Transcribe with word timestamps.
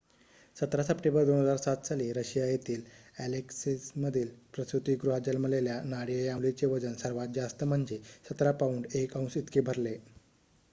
१७ 0.55 0.83
सप्टेंबर 0.85 1.25
२००७ 1.25 1.83
साली 1.89 2.07
रशिया 2.13 2.45
येथील 2.45 2.81
अॅलेक्समधील 3.17 4.33
प्रसूतिगृहात 4.53 5.21
जन्मलेल्या 5.25 5.79
नाडिया 5.87 6.25
या 6.25 6.35
मुलीचे 6.37 6.73
वजन 6.73 6.93
सर्वात 7.03 7.35
जास्त 7.35 7.63
म्हणजे 7.65 8.01
१७ 8.31 8.51
पाउंड 8.59 8.87
१ 8.97 9.17
औंस 9.17 9.37
इतके 9.37 9.61
भरले 9.63 9.97